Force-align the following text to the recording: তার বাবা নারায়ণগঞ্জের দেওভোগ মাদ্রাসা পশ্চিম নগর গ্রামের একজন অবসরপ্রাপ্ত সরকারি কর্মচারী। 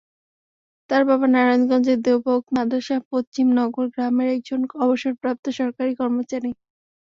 তার 0.89 1.03
বাবা 1.09 1.25
নারায়ণগঞ্জের 1.29 1.99
দেওভোগ 2.05 2.41
মাদ্রাসা 2.55 2.97
পশ্চিম 3.11 3.47
নগর 3.57 3.85
গ্রামের 3.93 4.27
একজন 4.35 4.59
অবসরপ্রাপ্ত 4.83 5.45
সরকারি 5.59 5.91
কর্মচারী। 5.99 6.49